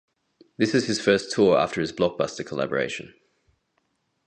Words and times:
This 0.57 0.73
is 0.73 0.85
his 0.87 0.99
first 0.99 1.31
tour 1.31 1.55
after 1.59 1.79
his 1.79 1.91
blockbuster 1.93 2.43
collaboration. 2.43 3.13